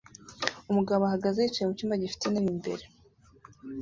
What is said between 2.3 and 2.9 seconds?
imbere